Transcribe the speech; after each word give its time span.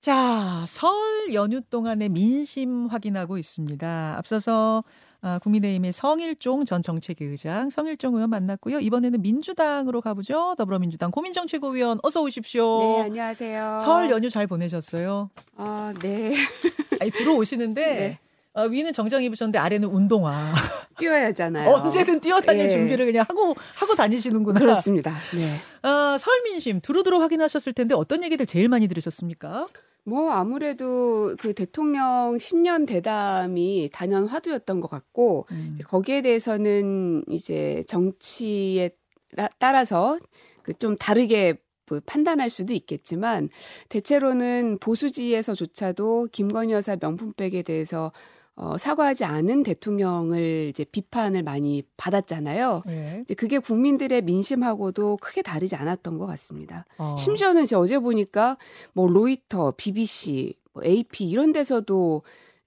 자, 0.00 0.64
설 0.66 0.90
연휴 1.34 1.60
동안의 1.60 2.08
민심 2.08 2.86
확인하고 2.86 3.36
있습니다. 3.36 4.14
앞서서 4.16 4.82
아, 5.20 5.38
국민의힘의 5.40 5.92
성일종 5.92 6.64
전 6.64 6.80
정책위 6.80 7.26
의장, 7.26 7.68
성일종 7.68 8.14
의원 8.14 8.30
만났고요. 8.30 8.80
이번에는 8.80 9.20
민주당으로 9.20 10.00
가보죠. 10.00 10.54
더불어민주당 10.56 11.10
고민정 11.10 11.46
최고위원 11.46 11.98
어서 12.02 12.22
오십시오. 12.22 12.78
네, 12.80 13.02
안녕하세요. 13.02 13.80
설 13.82 14.10
연휴 14.10 14.30
잘 14.30 14.46
보내셨어요? 14.46 15.28
아, 15.58 15.92
네. 16.00 16.34
아니, 16.98 17.10
들어오시는데 17.10 17.84
네. 17.84 18.18
어, 18.54 18.62
위는 18.62 18.94
정장 18.94 19.22
입으셨는데 19.22 19.58
아래는 19.58 19.86
운동화. 19.90 20.54
뛰어야 20.96 21.26
하잖아요. 21.26 21.70
언제든 21.74 22.20
뛰어다닐 22.20 22.68
네. 22.68 22.70
준비를 22.70 23.04
그냥 23.04 23.26
하고 23.28 23.54
하고 23.76 23.94
다니시는구나. 23.94 24.58
그렇습니다. 24.60 25.14
네. 25.34 25.86
어, 25.86 26.16
설 26.16 26.42
민심 26.44 26.80
두루두루 26.80 27.20
확인하셨을 27.20 27.74
텐데 27.74 27.94
어떤 27.94 28.24
얘기들 28.24 28.46
제일 28.46 28.68
많이 28.68 28.88
들으셨습니까? 28.88 29.66
뭐 30.04 30.30
아무래도 30.32 31.36
그 31.38 31.54
대통령 31.54 32.38
신년 32.38 32.86
대담이 32.86 33.90
단연 33.92 34.26
화두였던 34.26 34.80
것 34.80 34.88
같고 34.90 35.46
음. 35.52 35.70
이제 35.74 35.84
거기에 35.84 36.22
대해서는 36.22 37.24
이제 37.30 37.84
정치에 37.86 38.90
라- 39.32 39.48
따라서 39.58 40.18
그 40.62 40.74
좀 40.74 40.96
다르게 40.96 41.54
그 41.86 42.00
판단할 42.06 42.50
수도 42.50 42.72
있겠지만 42.74 43.48
대체로는 43.88 44.78
보수지에서조차도 44.80 46.28
김건희 46.32 46.72
여사 46.72 46.96
명품백에 47.00 47.62
대해서 47.62 48.12
어, 48.56 48.76
사과하지 48.76 49.24
않은 49.24 49.62
대통령을 49.62 50.68
이제 50.70 50.84
비판을 50.84 51.42
많이 51.42 51.82
받았잖아요. 51.96 52.82
네. 52.86 53.20
이제 53.24 53.34
그게 53.34 53.58
국민들의 53.58 54.22
민심하고도 54.22 55.16
크게 55.18 55.42
다르지 55.42 55.76
않았던 55.76 56.18
것 56.18 56.26
같습니다. 56.26 56.84
어. 56.98 57.14
심지어는 57.16 57.64
제가 57.66 57.80
어제 57.80 57.98
보니까 57.98 58.58
뭐 58.92 59.08
로이터, 59.08 59.72
BBC, 59.76 60.54
뭐 60.74 60.84
AP 60.84 61.26
이런 61.26 61.52
데서도 61.52 62.22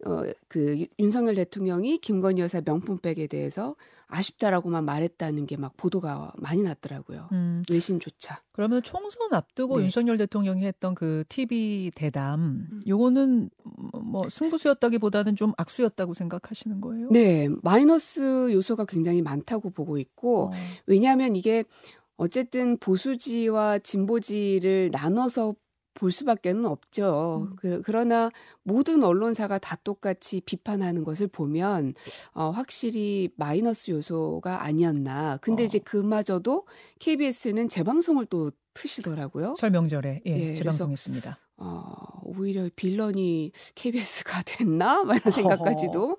어, 0.06 0.22
그 0.48 0.80
유- 0.80 0.88
윤석열 1.00 1.36
대통령이 1.36 2.00
김건희 2.00 2.42
여사 2.42 2.62
명품백에 2.66 3.28
대해서 3.28 3.76
아쉽다라고만 4.08 4.86
말했다는 4.86 5.46
게 5.48 5.58
막 5.64 5.78
보도가 5.78 6.34
많이 6.38 6.62
났더라고요. 6.62 7.30
음, 7.32 7.64
외신조차. 7.70 8.42
그러면 8.52 8.82
총선 8.84 9.34
앞두고 9.34 9.78
네. 9.78 9.86
윤석열 9.86 10.18
대통령이 10.18 10.66
했던 10.66 10.94
그 10.94 11.24
TV 11.30 11.92
대담, 11.96 12.40
음. 12.72 12.82
요거는 12.88 13.50
뭐 14.04 14.28
승부수였다기보다는 14.30 15.36
좀 15.36 15.54
악수였다고 15.58 16.14
생각하시는 16.16 16.82
거예요? 16.82 17.10
네, 17.12 17.48
마이너스 17.62 18.52
요소가 18.52 18.86
굉장히 18.86 19.22
많다고 19.22 19.70
보고 19.70 19.98
있고 19.98 20.48
어. 20.48 20.52
왜냐하면 20.86 21.36
이게 21.36 21.64
어쨌든 22.18 22.78
보수지와 22.78 23.80
진보지를 23.80 24.90
나눠서 24.92 25.56
볼 25.94 26.12
수밖에는 26.12 26.66
없죠. 26.66 27.48
음. 27.50 27.56
그, 27.56 27.82
그러나 27.86 28.32
모든 28.64 29.04
언론사가 29.04 29.60
다 29.60 29.78
똑같이 29.84 30.42
비판하는 30.42 31.04
것을 31.04 31.28
보면 31.28 31.94
어, 32.34 32.50
확실히 32.50 33.30
마이너스 33.36 33.92
요소가 33.92 34.64
아니었나. 34.64 35.38
근데 35.38 35.64
어. 35.64 35.66
이제 35.66 35.80
그마저도 35.80 36.66
KBS는 37.00 37.70
재방송을 37.70 38.26
또 38.26 38.52
트시더라고요. 38.74 39.56
설 39.58 39.70
명절에 39.72 40.22
예, 40.26 40.50
예, 40.50 40.54
재방송했습니다. 40.56 41.38
어, 41.64 41.84
오히려 42.24 42.68
빌런이 42.76 43.52
KBS가 43.76 44.42
됐나? 44.46 45.04
막 45.04 45.16
이런 45.16 45.32
생각까지도. 45.32 46.18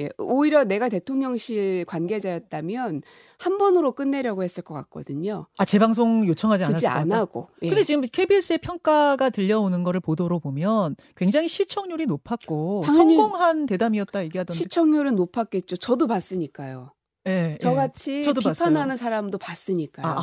예, 0.00 0.08
오히려 0.18 0.64
내가 0.64 0.88
대통령실 0.88 1.84
관계자였다면 1.86 3.02
한 3.38 3.58
번으로 3.58 3.92
끝내려고 3.92 4.42
했을 4.42 4.62
것 4.62 4.72
같거든요. 4.74 5.46
아 5.58 5.64
재방송 5.64 6.26
요청하지 6.28 6.64
않았을 6.64 6.88
것 6.88 6.94
안. 6.94 7.12
하고. 7.12 7.48
예. 7.62 7.68
근데 7.68 7.84
지금 7.84 8.00
KBS의 8.02 8.58
평가가 8.58 9.28
들려오는 9.30 9.82
거를 9.84 10.00
보도로 10.00 10.40
보면 10.40 10.96
굉장히 11.16 11.48
시청률이 11.48 12.06
높았고 12.06 12.84
성공한 12.84 13.66
대담이었다 13.66 14.24
얘기하던데. 14.24 14.56
시청률은 14.56 15.14
높았겠죠. 15.16 15.76
저도 15.76 16.06
봤으니까요. 16.06 16.92
예, 17.28 17.52
예. 17.52 17.58
저같이 17.58 18.22
저도 18.24 18.40
비판하는 18.40 18.88
봤어요. 18.88 18.96
사람도 18.96 19.38
봤으니까요. 19.38 20.06
아, 20.06 20.22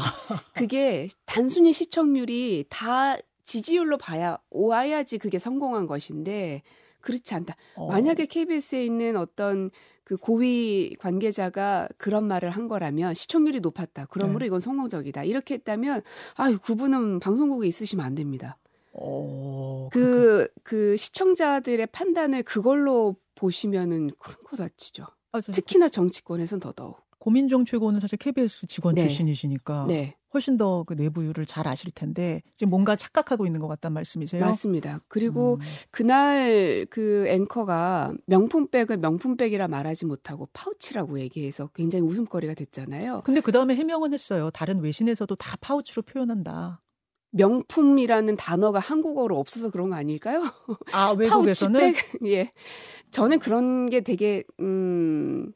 그게 0.53 1.07
단순히 1.25 1.71
시청률이 1.71 2.65
다 2.69 3.15
지지율로 3.49 3.97
봐야 3.97 4.37
오아야지 4.51 5.17
그게 5.17 5.39
성공한 5.39 5.87
것인데 5.87 6.61
그렇지 7.01 7.33
않다. 7.33 7.55
어. 7.75 7.87
만약에 7.87 8.25
KBS에 8.25 8.85
있는 8.85 9.15
어떤 9.17 9.71
그 10.03 10.17
고위 10.17 10.95
관계자가 10.99 11.87
그런 11.97 12.27
말을 12.27 12.49
한 12.49 12.67
거라면 12.67 13.13
시청률이 13.13 13.59
높았다. 13.61 14.07
그러므로 14.09 14.39
네. 14.39 14.45
이건 14.47 14.59
성공적이다. 14.59 15.23
이렇게 15.23 15.55
했다면 15.55 16.01
아유 16.35 16.59
그분은 16.59 17.19
방송국에 17.19 17.67
있으시면 17.67 18.05
안 18.05 18.15
됩니다. 18.15 18.57
어, 18.93 19.89
그 19.91 20.47
그 20.63 20.95
시청자들의 20.97 21.87
판단을 21.87 22.43
그걸로 22.43 23.15
보시면은 23.33 24.11
큰거 24.19 24.57
다치죠. 24.57 25.05
아, 25.31 25.41
저 25.41 25.51
특히나 25.51 25.89
정치권에선 25.89 26.59
더더욱. 26.59 26.99
고민정 27.17 27.65
최고는 27.65 27.99
사실 27.99 28.17
KBS 28.19 28.67
직원 28.67 28.95
네. 28.95 29.01
출신이시니까 29.01 29.85
네, 29.87 30.15
훨씬 30.33 30.57
더 30.57 30.83
그 30.85 30.93
내부율을 30.93 31.45
잘 31.45 31.67
아실 31.67 31.91
텐데 31.91 32.41
지금 32.55 32.71
뭔가 32.71 32.95
착각하고 32.95 33.45
있는 33.45 33.59
것 33.59 33.67
같단 33.67 33.93
말씀이세요? 33.93 34.43
맞습니다. 34.43 34.99
그리고 35.07 35.55
음. 35.55 35.59
그날 35.91 36.85
그 36.89 37.25
앵커가 37.27 38.13
명품백을 38.25 38.97
명품백이라 38.97 39.67
말하지 39.67 40.05
못하고 40.05 40.47
파우치라고 40.53 41.19
얘기해서 41.19 41.67
굉장히 41.73 42.05
웃음거리가 42.05 42.53
됐잖아요. 42.53 43.21
근데 43.23 43.41
그 43.41 43.51
다음에 43.51 43.75
해명은 43.75 44.13
했어요. 44.13 44.49
다른 44.51 44.79
외신에서도 44.81 45.33
다 45.35 45.57
파우치로 45.61 46.03
표현한다. 46.03 46.81
명품이라는 47.31 48.37
단어가 48.37 48.79
한국어로 48.79 49.37
없어서 49.37 49.69
그런 49.69 49.89
거 49.89 49.95
아닐까요? 49.95 50.43
아 50.91 51.11
외국에서는 51.17 51.79
파우치백 51.79 52.21
예. 52.25 52.51
저는 53.11 53.39
그런 53.39 53.87
게 53.87 54.01
되게 54.01 54.43
음 54.59 55.51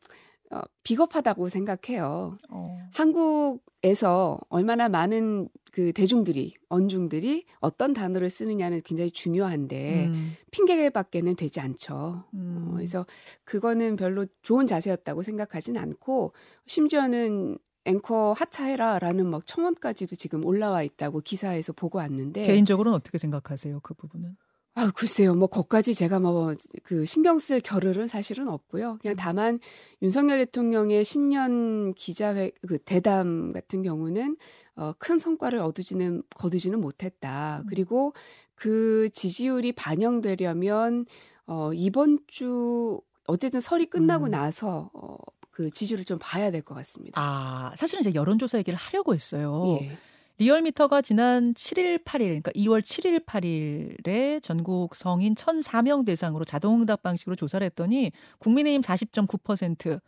어, 0.53 0.61
비겁하다고 0.83 1.49
생각해요. 1.49 2.37
어, 2.49 2.77
한국에서 2.93 4.39
얼마나 4.49 4.87
많은 4.87 5.49
그 5.71 5.91
대중들이 5.91 6.53
언중들이 6.69 7.45
어떤 7.59 7.93
단어를 7.93 8.29
쓰느냐는 8.29 8.81
굉장히 8.83 9.09
중요한데 9.09 10.05
음, 10.07 10.35
핑계밖에는 10.51 11.35
되지 11.35 11.59
않죠. 11.59 12.25
음. 12.35 12.67
어, 12.69 12.73
그래서 12.75 13.07
그거는 13.43 13.95
별로 13.95 14.27
좋은 14.43 14.67
자세였다고 14.67 15.23
생각하진 15.23 15.77
않고 15.77 16.33
심지어는 16.67 17.57
앵커 17.85 18.33
하차해라라는 18.33 19.25
막 19.25 19.45
청원까지도 19.45 20.15
지금 20.15 20.45
올라와 20.45 20.83
있다고 20.83 21.21
기사에서 21.21 21.73
보고 21.73 21.97
왔는데 21.97 22.43
개인적으로는 22.43 22.95
어떻게 22.95 23.17
생각하세요? 23.17 23.79
그 23.81 23.93
부분은? 23.93 24.37
아 24.75 24.91
글쎄요 24.95 25.35
뭐 25.35 25.47
거까지 25.47 25.93
제가 25.93 26.19
뭐 26.19 26.55
그 26.83 27.05
신경 27.05 27.39
쓸 27.39 27.59
겨를은 27.61 28.07
사실은 28.07 28.47
없고요 28.47 28.93
음. 28.93 28.97
그냥 29.01 29.15
다만 29.15 29.59
윤석열 30.01 30.39
대통령의 30.39 31.05
신년 31.05 31.93
기자회 31.93 32.51
그 32.67 32.77
대담 32.79 33.53
같은 33.53 33.83
경우는 33.83 34.35
어, 34.75 34.93
큰 34.97 35.17
성과를 35.17 35.59
얻으지는 35.59 36.23
거두지는 36.35 36.81
못했다 36.81 37.61
음. 37.63 37.67
그리고 37.69 38.13
그 38.55 39.09
지지율이 39.13 39.71
반영되려면 39.73 41.05
어, 41.45 41.71
이번 41.73 42.19
주 42.27 42.99
어쨌든 43.27 43.61
설이 43.61 43.85
끝나고 43.87 44.25
음. 44.25 44.31
나서 44.31 44.89
어, 44.93 45.17
그 45.51 45.69
지지율을 45.69 46.03
좀 46.05 46.17
봐야 46.21 46.49
될 46.51 46.63
것 46.63 46.73
같습니다. 46.75 47.21
아 47.21 47.73
사실은 47.75 48.01
이제 48.01 48.13
여론조사 48.15 48.57
얘기를 48.57 48.77
하려고 48.77 49.13
했어요. 49.13 49.77
예. 49.81 49.97
리얼미터가 50.43 51.01
지난 51.01 51.53
7일, 51.53 52.03
8일, 52.03 52.19
그러니까 52.19 52.51
2월 52.51 52.81
7일, 52.81 53.25
8일에 53.25 54.43
전국 54.43 54.93
성인 54.93 55.35
1,004명 55.35 56.05
대상으로 56.05 56.43
자동 56.43 56.81
응답 56.81 57.01
방식으로 57.01 57.37
조사를 57.37 57.63
했더니 57.63 58.11
국민의힘 58.39 58.81
40.9%, 58.81 60.01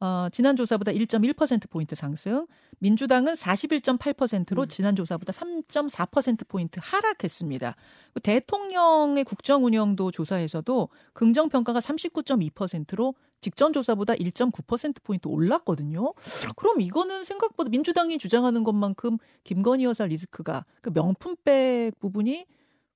어, 0.00 0.28
지난 0.30 0.54
조사보다 0.54 0.92
1.1%포인트 0.92 1.96
상승, 1.96 2.46
민주당은 2.78 3.34
41.8%로 3.34 4.62
음. 4.62 4.68
지난 4.68 4.94
조사보다 4.94 5.32
3.4%포인트 5.32 6.78
하락했습니다. 6.80 7.74
그 8.14 8.20
대통령의 8.20 9.24
국정 9.24 9.64
운영도 9.64 10.12
조사에서도 10.12 10.88
긍정평가가 11.14 11.80
39.2%로 11.80 13.14
직전 13.40 13.72
조사보다 13.72 14.14
1.9%포인트 14.14 15.26
올랐거든요. 15.28 16.14
그럼 16.56 16.80
이거는 16.80 17.24
생각보다 17.24 17.68
민주당이 17.70 18.18
주장하는 18.18 18.62
것만큼 18.64 19.18
김건희 19.44 19.84
여사 19.84 20.06
리스크가 20.06 20.64
그 20.80 20.90
명품백 20.90 21.98
부분이 21.98 22.46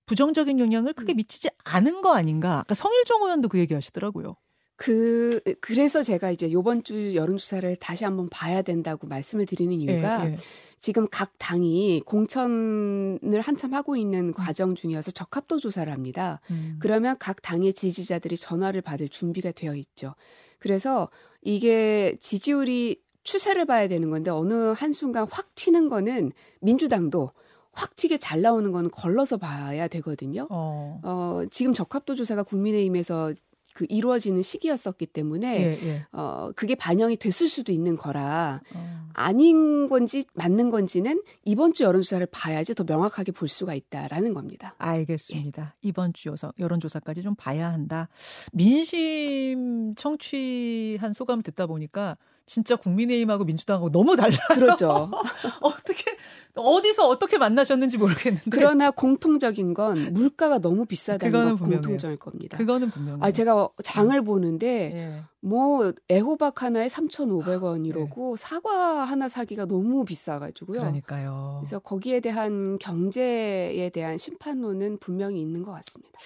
부정적인 0.06 0.58
영향을 0.58 0.93
크게 0.93 1.14
미치지 1.14 1.48
않은 1.64 2.02
거 2.02 2.12
아닌가. 2.12 2.60
아까 2.60 2.75
성일종 2.75 3.22
의원도 3.22 3.48
그 3.48 3.58
얘기 3.58 3.75
하시더라고요. 3.75 4.37
그 4.76 5.40
그래서 5.60 6.02
제가 6.02 6.30
이제 6.30 6.50
요번 6.50 6.82
주 6.82 7.14
여론 7.14 7.36
조사를 7.36 7.76
다시 7.76 8.04
한번 8.04 8.28
봐야 8.28 8.62
된다고 8.62 9.06
말씀을 9.06 9.46
드리는 9.46 9.80
이유가 9.80 10.26
예, 10.26 10.32
예. 10.32 10.36
지금 10.80 11.06
각 11.08 11.32
당이 11.38 12.02
공천을 12.04 13.40
한참 13.40 13.72
하고 13.72 13.96
있는 13.96 14.32
과정 14.32 14.74
중이어서 14.74 15.12
적합도 15.12 15.58
조사를 15.58 15.92
합니다. 15.92 16.40
음. 16.50 16.76
그러면 16.80 17.16
각 17.20 17.40
당의 17.40 17.72
지지자들이 17.72 18.36
전화를 18.36 18.80
받을 18.80 19.08
준비가 19.08 19.52
되어 19.52 19.76
있죠. 19.76 20.16
그래서 20.58 21.08
이게 21.40 22.16
지지율이 22.20 23.00
추세를 23.22 23.64
봐야 23.64 23.86
되는 23.86 24.10
건데 24.10 24.32
어느 24.32 24.72
한순간 24.76 25.28
확 25.30 25.54
튀는 25.54 25.88
거는 25.88 26.32
민주당도 26.60 27.30
확 27.72 27.96
튀게 27.96 28.19
잘 28.19 28.42
나오는 28.42 28.70
거는 28.72 28.90
걸러서 28.90 29.36
봐야 29.36 29.86
되거든요. 29.88 30.46
어. 30.50 31.00
어, 31.02 31.42
지금 31.50 31.72
적합도 31.72 32.16
조사가 32.16 32.42
국민의힘에서 32.42 33.32
그 33.74 33.86
이루어지는 33.88 34.42
시기였었기 34.42 35.06
때문에 35.06 35.60
예, 35.60 35.88
예. 35.88 36.06
어 36.12 36.50
그게 36.54 36.74
반영이 36.74 37.16
됐을 37.16 37.48
수도 37.48 37.72
있는 37.72 37.96
거라 37.96 38.60
어. 38.74 39.08
아닌 39.14 39.88
건지 39.88 40.24
맞는 40.34 40.70
건지는 40.70 41.22
이번 41.44 41.72
주 41.72 41.84
여론조사를 41.84 42.26
봐야지 42.26 42.74
더 42.74 42.84
명확하게 42.84 43.32
볼 43.32 43.48
수가 43.48 43.74
있다라는 43.74 44.34
겁니다. 44.34 44.74
알겠습니다. 44.78 45.74
예. 45.76 45.88
이번 45.88 46.12
주 46.12 46.28
여서 46.28 46.52
여론조사까지 46.58 47.22
좀 47.22 47.34
봐야 47.34 47.72
한다. 47.72 48.08
민심 48.52 49.94
청취한 49.96 51.12
소감을 51.12 51.42
듣다 51.42 51.66
보니까 51.66 52.16
진짜 52.46 52.76
국민의힘하고 52.76 53.44
민주당하고 53.44 53.90
너무 53.90 54.16
달라요. 54.16 54.38
그렇죠. 54.48 55.10
어떻게 55.60 56.16
어디서 56.54 57.08
어떻게 57.08 57.38
만나셨는지 57.38 57.96
모르겠는데. 57.96 58.50
그러나 58.50 58.90
공통적인 58.90 59.72
건 59.74 60.12
물가가 60.12 60.58
너무 60.58 60.84
비싸다는 60.84 61.56
건 61.56 61.58
공통적일 61.58 62.18
겁니다. 62.18 62.58
그거는 62.58 62.90
분명해요. 62.90 63.24
아 63.24 63.30
제가 63.30 63.68
장을 63.82 64.14
음. 64.14 64.24
보는데 64.24 64.92
예. 64.94 65.22
뭐 65.40 65.92
애호박 66.10 66.62
하나에 66.62 66.88
3,500원이라고 66.88 68.32
예. 68.32 68.36
사과 68.36 69.04
하나 69.04 69.28
사기가 69.28 69.64
너무 69.64 70.04
비싸 70.04 70.38
가지고요. 70.38 70.80
그러니까요. 70.80 71.60
그래서 71.60 71.78
거기에 71.78 72.20
대한 72.20 72.78
경제에 72.78 73.90
대한 73.90 74.18
심판론은 74.18 74.98
분명히 74.98 75.40
있는 75.40 75.62
것 75.62 75.72
같습니다. 75.72 76.18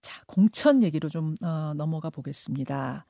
자 0.00 0.20
공천 0.26 0.82
얘기로 0.82 1.08
좀 1.10 1.34
어, 1.42 1.74
넘어가 1.76 2.08
보겠습니다. 2.08 3.04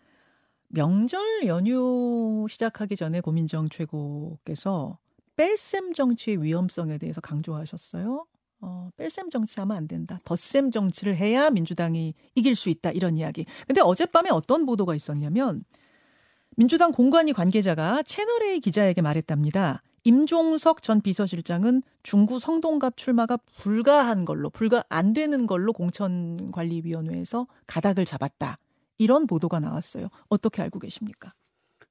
명절 0.69 1.47
연휴 1.47 2.47
시작하기 2.49 2.97
전에 2.97 3.21
고민정 3.21 3.69
최고께서 3.69 4.99
뺄셈 5.37 5.93
정치의 5.95 6.43
위험성에 6.43 6.99
대해서 6.99 7.21
강조하셨어요. 7.21 8.27
어, 8.61 8.91
뺄셈 8.97 9.31
정치하면 9.31 9.77
안 9.77 9.87
된다. 9.87 10.19
덧셈 10.25 10.71
정치를 10.71 11.17
해야 11.17 11.51
민주당이 11.51 12.15
이길 12.35 12.55
수 12.55 12.71
있다. 12.71 12.91
이런 12.91 13.17
이야기. 13.17 13.45
근데 13.67 13.81
어젯밤에 13.81 14.31
어떤 14.31 14.65
보도가 14.67 14.95
있었냐면 14.95 15.65
민주당 16.57 16.93
공관위 16.93 17.33
관계자가 17.33 18.03
채널A 18.03 18.61
기자에게 18.61 19.03
말했답니다. 19.03 19.83
임종석 20.05 20.83
전 20.83 21.01
비서실장은 21.01 21.83
중구 22.03 22.39
성동갑 22.39 22.97
출마가 22.97 23.39
불가한 23.59 24.25
걸로, 24.25 24.51
불가 24.51 24.85
안 24.89 25.13
되는 25.13 25.47
걸로 25.47 25.73
공천관리위원회에서 25.73 27.47
가닥을 27.67 28.05
잡았다. 28.05 28.59
이런 28.99 29.27
보도가 29.27 29.61
나왔어요. 29.61 30.09
어떻게 30.29 30.63
알고 30.63 30.79
계십니까? 30.79 31.33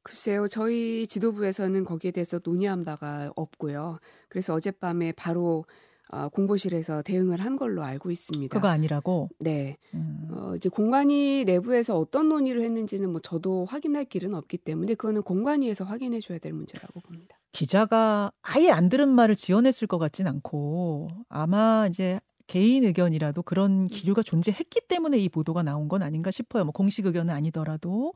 글쎄요, 0.04 0.48
저희 0.48 1.08
지도부에서는 1.08 1.84
거기에 1.84 2.12
대해서 2.12 2.40
논의한 2.44 2.86
바가 2.86 3.32
없고요. 3.36 4.00
그래서 4.30 4.54
어젯밤에 4.54 5.12
바로 5.14 5.66
어, 6.10 6.30
공보실에서 6.30 7.02
대응을 7.02 7.42
한 7.42 7.56
걸로 7.56 7.84
알고 7.84 8.12
있습니다. 8.12 8.56
그거 8.56 8.68
아니라고? 8.68 9.30
네. 9.40 9.78
음. 9.96 10.28
어, 10.32 10.56
이제 10.56 10.70
공관위 10.70 11.44
내부에서 11.46 11.98
어떤 11.98 12.30
논의를 12.30 12.62
했는지는 12.62 13.10
뭐 13.10 13.20
저도 13.20 13.66
확인할 13.66 14.06
길은 14.06 14.36
없기 14.36 14.58
때문에 14.58 14.94
그거는 14.94 15.24
공관위에서 15.24 15.84
확인해 15.84 16.20
줘야 16.20 16.38
될 16.38 16.54
문제라고 16.54 17.00
봅니다. 17.00 17.40
기자가 17.54 18.32
아예 18.44 18.70
안 18.70 18.90
들은 18.90 19.10
말을 19.10 19.36
지어냈을 19.36 19.88
것 19.88 19.98
같진 19.98 20.28
않고 20.28 21.08
아마 21.30 21.88
이제 21.90 22.20
개인 22.48 22.84
의견이라도 22.86 23.44
그런 23.44 23.88
기류가 23.88 24.24
존재했기 24.24 24.82
때문에 24.88 25.18
이 25.18 25.30
보도가 25.30 25.64
나온 25.64 25.88
건 25.88 26.04
아닌가 26.04 26.32
싶어요. 26.32 26.64
뭐 26.66 26.72
공식 26.72 27.06
의견은 27.06 27.34
아니더라도 27.34 28.14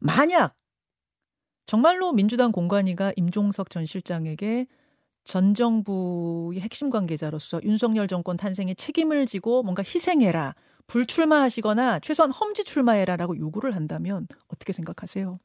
만약 0.00 0.54
정말로 1.66 2.12
민주당 2.12 2.52
공관위가 2.52 3.12
임종석 3.16 3.70
전 3.70 3.86
실장에게 3.86 4.66
전 5.24 5.54
정부의 5.54 6.60
핵심 6.60 6.90
관계자로서 6.90 7.62
윤석열 7.64 8.08
정권 8.08 8.36
탄생에 8.36 8.74
책임을 8.74 9.26
지고 9.26 9.62
뭔가 9.62 9.82
희생해라, 9.82 10.54
불출마하시거나 10.88 12.00
최소한 12.00 12.30
험지 12.32 12.64
출마해라라고 12.64 13.38
요구를 13.38 13.76
한다면 13.76 14.26
어떻게 14.48 14.72
생각하세요? 14.72 15.38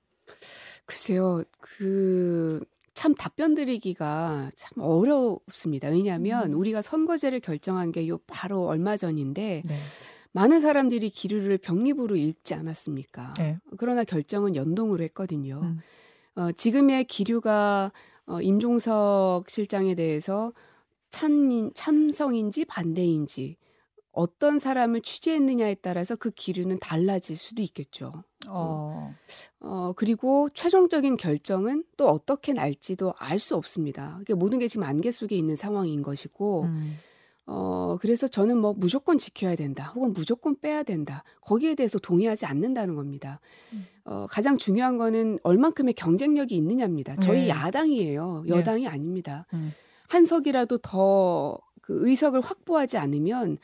글쎄요, 0.85 1.43
그 1.59 2.63
참 2.97 3.13
답변 3.13 3.53
드리기가 3.53 4.49
참 4.55 4.79
어렵습니다. 4.79 5.89
왜냐하면 5.89 6.53
음. 6.53 6.59
우리가 6.59 6.81
선거제를 6.81 7.41
결정한 7.41 7.91
게 7.91 8.07
요 8.07 8.17
바로 8.25 8.65
얼마 8.65 8.97
전인데 8.97 9.61
네. 9.63 9.77
많은 10.31 10.61
사람들이 10.61 11.11
기류를 11.11 11.59
병립으로 11.59 12.15
읽지 12.15 12.55
않았습니까? 12.55 13.35
네. 13.37 13.59
그러나 13.77 14.03
결정은 14.03 14.55
연동으로 14.55 15.03
했거든요. 15.03 15.61
음. 15.61 15.79
어, 16.37 16.51
지금의 16.51 17.03
기류가 17.03 17.91
어, 18.25 18.41
임종석 18.41 19.47
실장에 19.51 19.93
대해서 19.93 20.51
찬, 21.11 21.69
찬성인지 21.75 22.65
반대인지 22.65 23.57
어떤 24.17 24.57
사람을 24.57 25.01
취재했느냐에 25.01 25.75
따라서 25.75 26.15
그 26.15 26.31
기류는 26.31 26.79
달라질 26.79 27.37
수도 27.37 27.61
있겠죠. 27.61 28.23
어. 28.47 29.13
어, 29.59 29.93
그리고 29.95 30.49
최종적인 30.53 31.17
결정은 31.17 31.83
또 31.97 32.07
어떻게 32.09 32.53
날지도 32.53 33.13
알 33.17 33.37
수 33.39 33.55
없습니다. 33.55 34.19
그러니까 34.23 34.35
모든 34.35 34.57
게 34.57 34.67
지금 34.67 34.83
안개 34.83 35.11
속에 35.11 35.35
있는 35.35 35.55
상황인 35.55 36.01
것이고, 36.01 36.63
음. 36.63 36.97
어, 37.45 37.97
그래서 38.01 38.27
저는 38.27 38.57
뭐 38.57 38.73
무조건 38.75 39.19
지켜야 39.19 39.55
된다, 39.55 39.91
혹은 39.95 40.13
무조건 40.13 40.59
빼야 40.59 40.81
된다. 40.81 41.23
거기에 41.41 41.75
대해서 41.75 41.99
동의하지 41.99 42.47
않는다는 42.47 42.95
겁니다. 42.95 43.39
음. 43.73 43.85
어, 44.05 44.25
가장 44.29 44.57
중요한 44.57 44.97
거는 44.97 45.37
얼만큼의 45.43 45.93
경쟁력이 45.93 46.55
있느냐입니다. 46.55 47.15
저희 47.17 47.41
네. 47.41 47.49
야당이에요. 47.49 48.45
네. 48.47 48.49
여당이 48.49 48.81
네. 48.81 48.87
아닙니다. 48.87 49.45
음. 49.53 49.71
한 50.07 50.25
석이라도 50.25 50.79
더 50.79 51.59
그 51.87 52.05
의석을 52.05 52.41
확보하지 52.41 52.97
않으면 52.97 53.57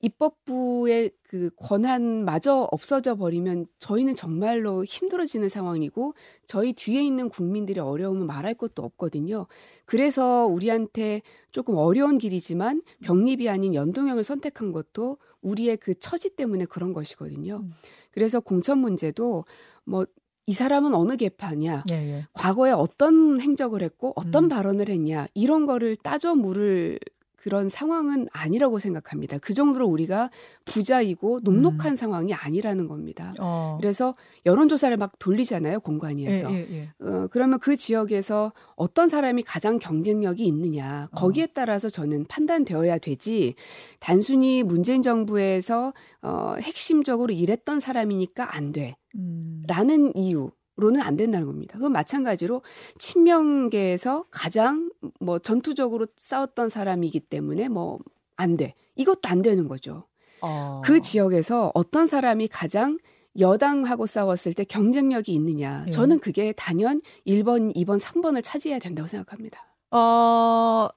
입법부의 0.00 1.10
그 1.22 1.50
권한마저 1.56 2.68
없어져 2.70 3.16
버리면 3.16 3.66
저희는 3.78 4.14
정말로 4.14 4.84
힘들어지는 4.84 5.48
상황이고 5.48 6.14
저희 6.46 6.72
뒤에 6.72 7.02
있는 7.02 7.28
국민들의 7.28 7.82
어려움은 7.82 8.26
말할 8.26 8.54
것도 8.54 8.82
없거든요. 8.82 9.46
그래서 9.84 10.46
우리한테 10.46 11.22
조금 11.50 11.76
어려운 11.76 12.18
길이지만 12.18 12.82
병립이 13.02 13.48
아닌 13.48 13.74
연동형을 13.74 14.22
선택한 14.22 14.72
것도 14.72 15.18
우리의 15.40 15.78
그 15.78 15.94
처지 15.98 16.30
때문에 16.36 16.66
그런 16.66 16.92
것이거든요. 16.92 17.60
음. 17.62 17.72
그래서 18.12 18.40
공천 18.40 18.78
문제도 18.78 19.44
뭐 19.84 20.06
이 20.46 20.52
사람은 20.52 20.94
어느 20.94 21.16
개파냐, 21.16 21.84
예, 21.90 21.94
예. 21.94 22.26
과거에 22.32 22.70
어떤 22.70 23.40
행적을 23.40 23.82
했고 23.82 24.12
어떤 24.14 24.44
음. 24.44 24.48
발언을 24.48 24.88
했냐 24.88 25.26
이런 25.34 25.66
거를 25.66 25.96
따져 25.96 26.36
물을 26.36 27.00
그런 27.46 27.68
상황은 27.68 28.26
아니라고 28.32 28.80
생각합니다. 28.80 29.38
그 29.38 29.54
정도로 29.54 29.86
우리가 29.86 30.30
부자이고 30.64 31.42
녹록한 31.44 31.92
음. 31.92 31.96
상황이 31.96 32.34
아니라는 32.34 32.88
겁니다. 32.88 33.32
어. 33.38 33.78
그래서 33.80 34.14
여론조사를 34.46 34.96
막 34.96 35.16
돌리잖아요, 35.20 35.78
공관위에서. 35.78 36.52
예, 36.52 36.56
예, 36.56 36.72
예. 36.72 36.88
어, 37.06 37.28
그러면 37.30 37.60
그 37.60 37.76
지역에서 37.76 38.52
어떤 38.74 39.08
사람이 39.08 39.44
가장 39.44 39.78
경쟁력이 39.78 40.44
있느냐, 40.44 41.08
거기에 41.14 41.44
어. 41.44 41.48
따라서 41.54 41.88
저는 41.88 42.24
판단되어야 42.24 42.98
되지, 42.98 43.54
단순히 44.00 44.64
문재인 44.64 45.02
정부에서 45.02 45.94
어, 46.22 46.56
핵심적으로 46.58 47.32
일했던 47.32 47.78
사람이니까 47.78 48.56
안 48.56 48.72
돼. 48.72 48.96
음. 49.14 49.62
라는 49.68 50.12
이유. 50.16 50.50
로는 50.76 51.00
안 51.00 51.16
된다는 51.16 51.46
겁니다. 51.46 51.76
그건 51.78 51.92
마찬가지로 51.92 52.62
친명계에서 52.98 54.26
가장 54.30 54.90
뭐 55.20 55.38
전투적으로 55.38 56.06
싸웠던 56.16 56.68
사람이기 56.68 57.20
때문에 57.20 57.68
뭐 57.68 57.98
안 58.36 58.56
돼. 58.56 58.74
이것도 58.94 59.20
안 59.24 59.42
되는 59.42 59.68
거죠. 59.68 60.04
어. 60.40 60.82
그 60.84 61.00
지역에서 61.00 61.72
어떤 61.74 62.06
사람이 62.06 62.48
가장 62.48 62.98
여당하고 63.38 64.06
싸웠을 64.06 64.54
때 64.54 64.64
경쟁력이 64.64 65.32
있느냐. 65.34 65.84
예. 65.88 65.90
저는 65.90 66.20
그게 66.20 66.52
단연 66.52 67.00
1번, 67.26 67.74
2번, 67.74 68.00
3번을 68.00 68.42
차지해야 68.42 68.78
된다고 68.78 69.08
생각합니다. 69.08 69.66
어, 69.90 70.88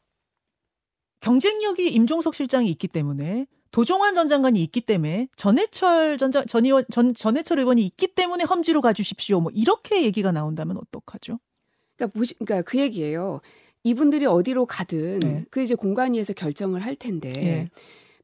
경쟁력이 1.21 1.89
임종석 1.89 2.35
실장이 2.35 2.69
있기 2.69 2.87
때문에 2.87 3.45
도종환 3.71 4.13
전 4.13 4.27
장관이 4.27 4.61
있기 4.63 4.81
때문에 4.81 5.27
전해철 5.35 6.17
전장 6.17 6.45
전 6.45 6.65
의원 6.65 6.83
전 6.91 7.13
전해철 7.13 7.59
의원이 7.59 7.83
있기 7.83 8.07
때문에 8.15 8.43
험지로 8.43 8.81
가주십시오. 8.81 9.41
뭐 9.41 9.51
이렇게 9.53 10.03
얘기가 10.03 10.31
나온다면 10.31 10.77
어떡하죠? 10.77 11.39
그러니까 11.95 12.17
보시, 12.17 12.33
그러니까 12.35 12.61
그 12.63 12.79
얘기예요. 12.79 13.41
이분들이 13.83 14.25
어디로 14.25 14.65
가든 14.65 15.19
네. 15.19 15.45
그 15.49 15.61
이제 15.61 15.75
공관위에서 15.75 16.33
결정을 16.33 16.81
할 16.81 16.95
텐데 16.95 17.31
네. 17.31 17.69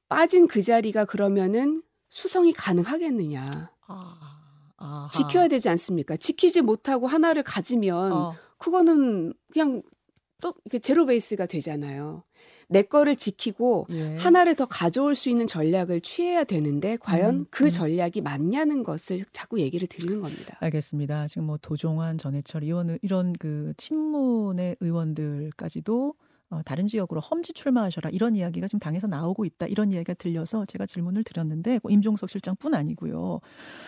빠진 0.09 0.47
그 0.47 0.61
자리가 0.61 1.05
그러면은 1.05 1.81
수성이 2.09 2.51
가능하겠느냐? 2.53 3.71
아, 4.77 5.09
지켜야 5.13 5.47
되지 5.47 5.69
않습니까? 5.69 6.17
지키지 6.17 6.61
못하고 6.61 7.07
하나를 7.07 7.43
가지면 7.43 8.11
어. 8.11 8.35
그거는 8.57 9.33
그냥 9.51 9.81
또 10.41 10.53
제로 10.81 11.05
베이스가 11.05 11.45
되잖아요. 11.45 12.23
내 12.67 12.81
거를 12.81 13.15
지키고 13.15 13.87
예. 13.91 14.15
하나를 14.17 14.55
더 14.55 14.65
가져올 14.65 15.15
수 15.15 15.29
있는 15.29 15.47
전략을 15.47 16.01
취해야 16.01 16.43
되는데 16.43 16.97
과연 16.97 17.35
음, 17.35 17.45
그 17.49 17.65
음. 17.65 17.69
전략이 17.69 18.21
맞냐는 18.21 18.83
것을 18.83 19.25
자꾸 19.33 19.59
얘기를 19.59 19.87
드리는 19.87 20.21
겁니다. 20.21 20.57
알겠습니다. 20.59 21.27
지금 21.27 21.45
뭐 21.45 21.57
도종환, 21.61 22.17
전해철 22.17 22.63
의원 22.63 22.97
이런 23.01 23.33
그 23.33 23.73
친문의 23.77 24.77
의원들까지도 24.79 26.13
어, 26.55 26.61
다른 26.63 26.87
지역으로 26.87 27.19
험지 27.19 27.53
출마하셔라 27.53 28.09
이런 28.11 28.35
이야기가 28.35 28.67
지금 28.67 28.79
당에서 28.79 29.07
나오고 29.07 29.43
있다 29.45 29.67
이런 29.67 29.91
이야기가 29.91 30.13
들려서 30.13 30.65
제가 30.65 30.85
질문을 30.85 31.23
드렸는데 31.23 31.79
뭐 31.83 31.91
임종석 31.91 32.29
실장뿐 32.29 32.73
아니고요. 32.73 33.41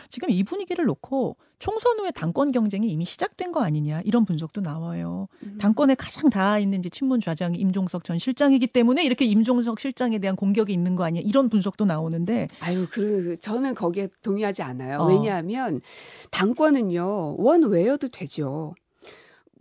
지금 0.09 0.29
이 0.29 0.43
분위기를 0.43 0.85
놓고 0.85 1.37
총선 1.59 1.97
후에 1.99 2.11
당권 2.11 2.51
경쟁이 2.51 2.87
이미 2.87 3.05
시작된 3.05 3.51
거 3.51 3.61
아니냐 3.61 4.01
이런 4.03 4.25
분석도 4.25 4.61
나와요. 4.61 5.27
음. 5.43 5.57
당권에 5.59 5.95
가장 5.95 6.29
닿아 6.29 6.59
있는 6.59 6.81
지 6.81 6.89
친문 6.89 7.21
좌장이 7.21 7.57
임종석 7.57 8.03
전 8.03 8.19
실장이기 8.19 8.67
때문에 8.67 9.03
이렇게 9.03 9.25
임종석 9.25 9.79
실장에 9.79 10.19
대한 10.19 10.35
공격이 10.35 10.73
있는 10.73 10.95
거 10.95 11.05
아니야 11.05 11.21
이런 11.25 11.49
분석도 11.49 11.85
나오는데 11.85 12.47
아유 12.59 12.85
그 12.91 13.37
저는 13.39 13.75
거기에 13.75 14.09
동의하지 14.21 14.61
않아요. 14.63 14.99
어. 14.99 15.07
왜냐하면 15.07 15.81
당권은요 16.31 17.37
원 17.37 17.63
외여도 17.63 18.09
되죠. 18.09 18.75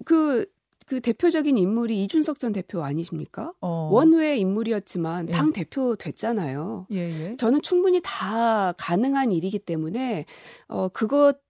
그 0.05 0.47
그 0.87 1.01
대표적인 1.01 1.59
인물이 1.59 2.03
이준석 2.05 2.39
전 2.39 2.53
대표 2.53 2.83
아니십니까? 2.85 3.51
어. 3.61 3.89
원외 3.93 4.39
인물이었지만 4.39 5.29
예. 5.29 5.33
당 5.33 5.53
대표 5.53 5.97
됐잖아요. 5.97 6.87
예, 6.93 6.97
예. 6.97 7.33
저는 7.37 7.63
충분히 7.63 8.01
다 8.03 8.73
가능한 8.79 9.33
일이기 9.33 9.59
때문에 9.59 10.27
어 10.69 10.89
그것 10.89 11.45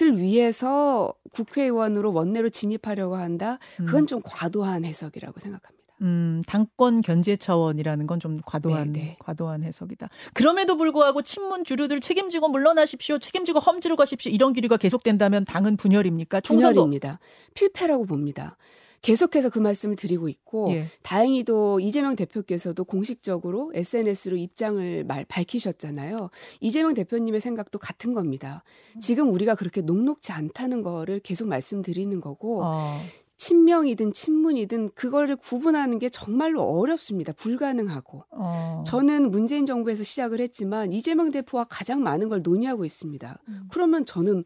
을 0.00 0.16
위해서 0.16 1.12
국회의원으로 1.32 2.12
원내로 2.12 2.50
진입하려고 2.50 3.16
한다. 3.16 3.58
그건 3.78 4.02
음. 4.02 4.06
좀 4.06 4.22
과도한 4.24 4.84
해석이라고 4.84 5.40
생각합니다. 5.40 5.81
음, 6.02 6.42
당권 6.46 7.00
견제 7.02 7.36
차원이라는 7.36 8.06
건 8.06 8.22
좀 8.22 8.40
과도한 8.46 8.92
네네. 8.92 9.06
네. 9.06 9.16
과도한 9.18 9.64
해석이다. 9.64 10.08
그럼에도 10.32 10.76
불구하고 10.76 11.22
친문 11.22 11.64
주류들 11.64 12.00
책임지고 12.00 12.48
물러나십시오. 12.50 13.18
책임지고 13.18 13.58
험지로 13.58 13.96
가십시오. 13.96 14.30
이런 14.30 14.52
길이가 14.52 14.76
계속된다면 14.76 15.44
당은 15.44 15.76
분열입니까? 15.76 16.40
총선도 16.42 16.82
분열입니다. 16.82 17.18
필패라고 17.54 18.06
봅니다. 18.06 18.56
계속해서 19.00 19.50
그 19.50 19.58
말씀을 19.58 19.96
드리고 19.96 20.28
있고 20.28 20.70
예. 20.70 20.86
다행히도 21.02 21.80
이재명 21.80 22.14
대표께서도 22.14 22.84
공식적으로 22.84 23.72
SNS로 23.74 24.36
입장을 24.36 25.02
말 25.02 25.24
밝히셨잖아요. 25.24 26.30
이재명 26.60 26.94
대표님의 26.94 27.40
생각도 27.40 27.80
같은 27.80 28.14
겁니다. 28.14 28.62
지금 29.00 29.32
우리가 29.32 29.56
그렇게 29.56 29.80
녹록지 29.80 30.30
않다는 30.30 30.82
거를 30.82 31.18
계속 31.18 31.48
말씀드리는 31.48 32.20
거고 32.20 32.62
어. 32.62 33.00
친명이든 33.42 34.12
친문이든 34.12 34.90
그거를 34.94 35.34
구분하는 35.34 35.98
게 35.98 36.08
정말로 36.08 36.62
어렵습니다. 36.62 37.32
불가능하고. 37.32 38.22
어. 38.30 38.84
저는 38.86 39.32
문재인 39.32 39.66
정부에서 39.66 40.04
시작을 40.04 40.38
했지만 40.38 40.92
이재명 40.92 41.32
대표와 41.32 41.64
가장 41.68 42.04
많은 42.04 42.28
걸 42.28 42.42
논의하고 42.42 42.84
있습니다. 42.84 43.38
음. 43.48 43.68
그러면 43.72 44.06
저는 44.06 44.44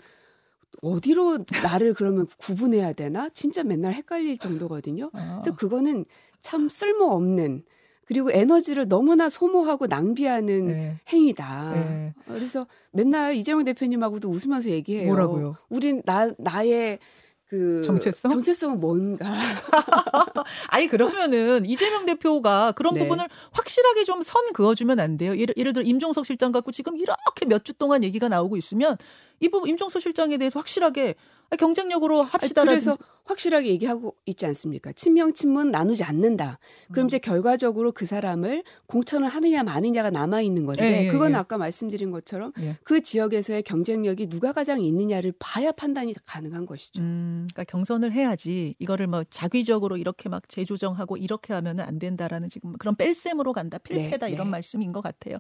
어디로 0.81 1.41
나를 1.63 1.93
그러면 1.93 2.27
구분해야 2.39 2.95
되나? 2.95 3.29
진짜 3.35 3.63
맨날 3.63 3.93
헷갈릴 3.93 4.39
정도거든요. 4.39 5.11
어. 5.13 5.41
그래서 5.43 5.55
그거는 5.55 6.07
참 6.41 6.71
쓸모없는 6.71 7.65
그리고 8.07 8.31
에너지를 8.31 8.89
너무나 8.89 9.29
소모하고 9.29 9.89
낭비하는 9.89 10.69
네. 10.69 10.97
행위다. 11.13 11.73
네. 11.75 12.15
그래서 12.25 12.67
맨날 12.93 13.35
이재명 13.35 13.65
대표님하고도 13.65 14.31
웃으면서 14.31 14.71
얘기해요. 14.71 15.09
뭐라고요? 15.09 15.57
우린 15.69 16.01
나 16.07 16.33
나의 16.39 16.99
그 17.49 17.83
정체성? 17.85 18.31
정체성은 18.31 18.81
뭔가? 18.81 19.25
아니 20.69 20.89
그러면은 20.89 21.65
이재명 21.65 22.05
대표가 22.05 22.73
그런 22.73 22.95
네. 22.95 23.01
부분을 23.01 23.27
확실하게 23.53 24.05
좀 24.05 24.23
선 24.23 24.53
그어주면 24.53 24.99
안 24.99 25.17
돼요. 25.17 25.37
예를, 25.39 25.55
예를 25.57 25.73
들어 25.73 25.85
임종석 25.85 26.27
실장 26.27 26.51
갖고 26.51 26.73
지금 26.73 26.97
이렇게 26.97 27.47
몇 27.47 27.63
주 27.63 27.73
동안 27.75 28.03
얘기가 28.03 28.29
나오고 28.29 28.57
있으면 28.57 28.97
이 29.41 29.49
부분 29.49 29.69
임종석 29.71 30.01
실장에 30.03 30.39
대해서 30.39 30.59
확실하게 30.59 31.15
경쟁력으로 31.59 32.23
합시다. 32.23 32.65
그래서 32.65 32.97
확실하게 33.27 33.69
얘기하고 33.69 34.15
있지 34.27 34.47
않습니까? 34.47 34.93
친명 34.93 35.33
친문 35.33 35.71
나누지 35.71 36.05
않는다. 36.05 36.59
그럼 36.91 37.07
음. 37.07 37.09
이제 37.09 37.19
결과적으로 37.19 37.93
그 37.93 38.07
사람을 38.07 38.63
공천을 38.87 39.29
하느냐 39.29 39.63
마느냐가 39.63 40.11
남아 40.11 40.41
있는 40.43 40.65
건데 40.65 41.03
예, 41.03 41.07
예, 41.07 41.11
그건 41.11 41.33
예. 41.33 41.37
아까 41.37 41.59
말씀드린 41.59 42.11
것처럼 42.11 42.53
예. 42.61 42.77
그 42.85 43.01
지역에서의 43.01 43.63
경쟁력이 43.65 44.29
누가 44.29 44.53
가장 44.53 44.83
있느냐를 44.83 45.33
봐야 45.39 45.73
판단이 45.73 46.15
가능한 46.25 46.67
것이죠. 46.67 47.03
음, 47.03 47.49
그러니까 47.53 47.65
경선을 47.71 48.13
해야지 48.13 48.75
이거를 48.79 49.07
뭐 49.07 49.25
자기적으로 49.29 49.97
이렇게 49.97 50.29
막 50.29 50.49
재조정하고 50.49 51.17
이렇게 51.17 51.53
하면은 51.53 51.85
안 51.85 51.99
된다라는 51.99 52.49
지금 52.49 52.75
그런 52.79 52.95
뺄셈으로 52.95 53.53
간다, 53.53 53.79
필패다 53.79 54.27
네, 54.27 54.33
이런 54.33 54.47
네. 54.47 54.51
말씀인 54.53 54.93
것 54.93 55.01
같아요. 55.01 55.39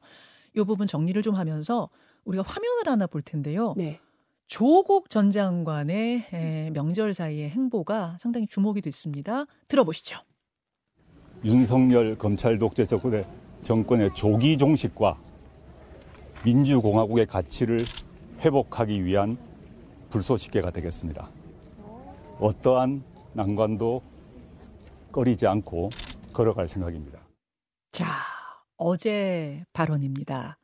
이 0.56 0.62
부분 0.62 0.86
정리를 0.86 1.20
좀 1.22 1.34
하면서 1.34 1.88
우리가 2.24 2.42
화면을 2.42 2.88
하나 2.88 3.06
볼 3.06 3.22
텐데요. 3.22 3.74
네. 3.76 4.00
조국 4.46 5.10
전 5.10 5.30
장관의 5.30 6.70
명절 6.72 7.14
사이의 7.14 7.50
행보가 7.50 8.16
상당히 8.20 8.46
주목이 8.46 8.80
됐습니다. 8.80 9.44
들어보시죠. 9.68 10.18
윤석열 11.44 12.16
검찰 12.16 12.58
독재 12.58 12.86
정권의, 12.86 13.26
정권의 13.62 14.14
조기 14.14 14.56
종식과 14.56 15.20
민주공화국의 16.44 17.26
가치를 17.26 17.84
회복하기 18.40 19.04
위한 19.04 19.36
불쏘시개가 20.10 20.70
되겠습니다. 20.70 21.28
어떠한 22.38 23.02
난관도 23.32 24.02
꺼리지 25.10 25.46
않고 25.46 25.90
걸어갈 26.32 26.68
생각입니다. 26.68 27.20
자, 27.90 28.06
어제 28.76 29.64
발언입니다. 29.72 30.58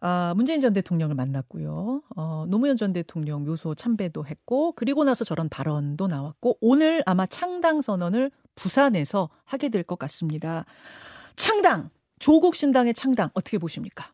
아, 0.00 0.32
문재인 0.36 0.60
전 0.60 0.72
대통령을 0.72 1.14
만났고요. 1.16 2.02
어, 2.16 2.44
노무현 2.48 2.76
전 2.76 2.92
대통령 2.92 3.44
묘소 3.44 3.74
참배도 3.74 4.26
했고, 4.26 4.72
그리고 4.72 5.04
나서 5.04 5.24
저런 5.24 5.48
발언도 5.48 6.06
나왔고, 6.06 6.58
오늘 6.60 7.02
아마 7.06 7.26
창당 7.26 7.82
선언을 7.82 8.30
부산에서 8.54 9.28
하게 9.44 9.68
될 9.68 9.82
것 9.82 9.98
같습니다. 9.98 10.64
창당, 11.36 11.90
조국 12.18 12.54
신당의 12.54 12.94
창당 12.94 13.30
어떻게 13.34 13.58
보십니까? 13.58 14.12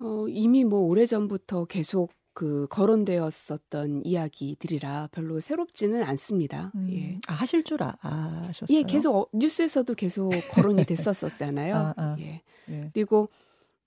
어, 0.00 0.26
이미 0.28 0.64
뭐 0.64 0.80
오래전부터 0.80 1.66
계속 1.66 2.12
그 2.34 2.66
거론되었었던 2.68 4.02
이야기들이라 4.04 5.10
별로 5.12 5.38
새롭지는 5.40 6.02
않습니다. 6.02 6.72
음. 6.74 6.88
예. 6.90 7.20
아, 7.28 7.34
하실 7.34 7.62
줄 7.62 7.82
아, 7.82 7.94
아셨어요? 8.02 8.76
예, 8.76 8.82
계속 8.82 9.14
어, 9.14 9.26
뉴스에서도 9.32 9.94
계속 9.94 10.30
거론이 10.50 10.84
됐었었잖아요. 10.84 11.74
아, 11.76 11.94
아. 11.96 12.16
예. 12.18 12.42
예. 12.70 12.90
그리고 12.92 13.28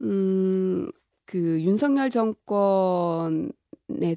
음, 0.01 0.89
그 1.25 1.62
윤석열 1.62 2.10
정권에 2.10 3.50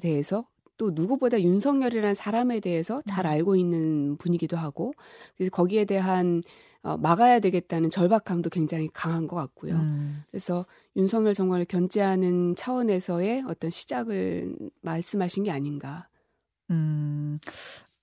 대해서 0.01 0.47
또 0.77 0.91
누구보다 0.91 1.41
윤석열이라는 1.41 2.15
사람에 2.15 2.59
대해서 2.59 3.01
잘 3.07 3.25
음. 3.25 3.31
알고 3.31 3.55
있는 3.55 4.17
분이기도 4.17 4.57
하고 4.57 4.93
그래서 5.35 5.51
거기에 5.51 5.85
대한 5.85 6.41
어, 6.83 6.97
막아야 6.97 7.39
되겠다는 7.39 7.91
절박함도 7.91 8.49
굉장히 8.49 8.89
강한 8.91 9.27
것 9.27 9.35
같고요. 9.35 9.75
음. 9.75 10.23
그래서 10.31 10.65
윤석열 10.95 11.35
정권을 11.35 11.65
견제하는 11.65 12.55
차원에서의 12.55 13.43
어떤 13.47 13.69
시작을 13.69 14.55
말씀하신 14.81 15.43
게 15.43 15.51
아닌가. 15.51 16.07
음, 16.71 17.37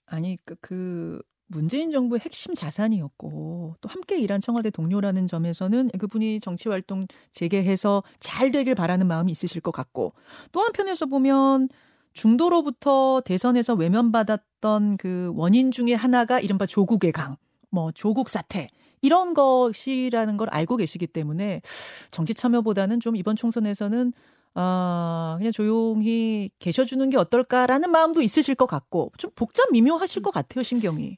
아니 0.06 0.38
그, 0.44 0.54
그 0.60 1.20
문재인 1.48 1.90
정부의 1.90 2.20
핵심 2.20 2.54
자산이었고 2.54 3.76
또 3.80 3.88
함께 3.88 4.18
일한 4.18 4.40
청와대 4.40 4.70
동료라는 4.70 5.26
점에서는 5.26 5.90
그분이 5.98 6.40
정치 6.40 6.68
활동 6.68 7.06
재개해서 7.32 8.02
잘 8.20 8.50
되길 8.50 8.74
바라는 8.74 9.06
마음이 9.06 9.32
있으실 9.32 9.60
것 9.60 9.70
같고 9.70 10.12
또 10.52 10.60
한편에서 10.60 11.06
보면 11.06 11.68
중도로부터 12.12 13.22
대선에서 13.24 13.74
외면받았던 13.74 14.98
그 14.98 15.32
원인 15.34 15.70
중에 15.70 15.94
하나가 15.94 16.38
이른바 16.38 16.66
조국의 16.66 17.12
강, 17.12 17.36
뭐 17.70 17.92
조국 17.92 18.28
사태 18.28 18.68
이런 19.00 19.32
것이라는 19.32 20.36
걸 20.36 20.48
알고 20.50 20.76
계시기 20.76 21.06
때문에 21.06 21.62
정치 22.10 22.34
참여보다는 22.34 23.00
좀 23.00 23.16
이번 23.16 23.36
총선에서는 23.36 24.12
아, 24.54 25.36
그냥 25.38 25.52
조용히 25.52 26.50
계셔주는 26.58 27.08
게 27.10 27.16
어떨까라는 27.16 27.90
마음도 27.90 28.20
있으실 28.20 28.54
것 28.54 28.66
같고 28.66 29.12
좀 29.16 29.30
복잡 29.34 29.70
미묘하실 29.70 30.22
것 30.22 30.32
같아요, 30.32 30.64
심경이. 30.64 31.16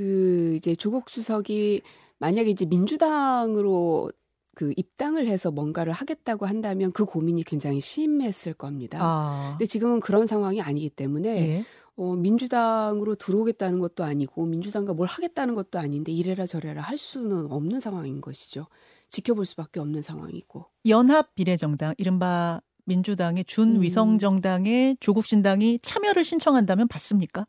그 0.00 0.54
이제 0.56 0.74
조국 0.74 1.10
수석이 1.10 1.82
만약에 2.20 2.48
이제 2.48 2.64
민주당으로 2.64 4.10
그 4.54 4.72
입당을 4.78 5.28
해서 5.28 5.50
뭔가를 5.50 5.92
하겠다고 5.92 6.46
한다면 6.46 6.90
그 6.92 7.04
고민이 7.04 7.44
굉장히 7.44 7.82
심했을 7.82 8.54
겁니다. 8.54 8.98
아. 9.02 9.56
근데 9.58 9.66
지금은 9.66 10.00
그런 10.00 10.26
상황이 10.26 10.62
아니기 10.62 10.88
때문에 10.88 11.28
예. 11.28 11.64
어, 11.96 12.14
민주당으로 12.16 13.14
들어오겠다는 13.16 13.78
것도 13.78 14.02
아니고 14.02 14.46
민주당과 14.46 14.94
뭘 14.94 15.06
하겠다는 15.06 15.54
것도 15.54 15.78
아닌데 15.78 16.12
이래라 16.12 16.46
저래라 16.46 16.80
할 16.80 16.96
수는 16.96 17.52
없는 17.52 17.78
상황인 17.78 18.22
것이죠. 18.22 18.68
지켜볼 19.10 19.44
수밖에 19.44 19.80
없는 19.80 20.00
상황이고. 20.00 20.64
연합 20.86 21.34
비례정당 21.34 21.92
이른바 21.98 22.62
민주당의 22.86 23.44
준위성 23.44 24.12
음. 24.12 24.18
정당의 24.18 24.96
조국 24.98 25.26
신당이 25.26 25.80
참여를 25.82 26.24
신청한다면 26.24 26.88
받습니까? 26.88 27.46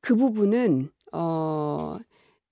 그 0.00 0.16
부분은 0.16 0.90
어, 1.14 1.98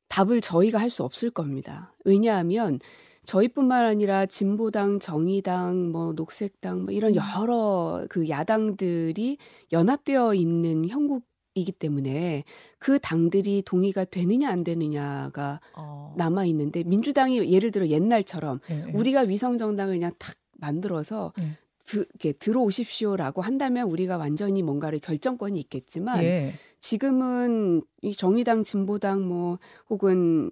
답을 0.08 0.40
저희가 0.40 0.78
할 0.78 0.90
수 0.90 1.02
없을 1.04 1.30
겁니다. 1.30 1.94
왜냐하면 2.04 2.78
저희뿐만 3.24 3.84
아니라 3.86 4.26
진보당, 4.26 4.98
정의당, 5.00 5.90
뭐 5.92 6.12
녹색당 6.12 6.84
뭐 6.84 6.92
이런 6.92 7.14
음. 7.16 7.20
여러 7.40 8.06
그 8.10 8.28
야당들이 8.28 9.38
연합되어 9.72 10.34
있는 10.34 10.88
형국 10.88 11.24
이기 11.54 11.70
때문에 11.72 12.44
그 12.78 12.98
당들이 12.98 13.62
동의가 13.64 14.04
되느냐 14.06 14.48
안 14.50 14.64
되느냐가 14.64 15.60
어. 15.76 16.14
남아 16.16 16.46
있는데 16.46 16.82
민주당이 16.82 17.52
예를 17.52 17.70
들어 17.70 17.86
옛날처럼 17.88 18.60
예, 18.70 18.84
예. 18.88 18.92
우리가 18.92 19.20
위성 19.22 19.58
정당을 19.58 19.94
그냥 19.94 20.12
탁 20.18 20.34
만들어서 20.58 21.32
예. 21.38 21.58
드, 21.84 22.06
이렇게 22.10 22.32
들어오십시오라고 22.32 23.42
한다면 23.42 23.88
우리가 23.88 24.16
완전히 24.16 24.62
뭔가를 24.62 24.98
결정권이 25.00 25.58
있겠지만 25.60 26.22
예. 26.24 26.54
지금은 26.80 27.82
이 28.02 28.12
정의당, 28.14 28.64
진보당 28.64 29.26
뭐 29.26 29.58
혹은 29.88 30.50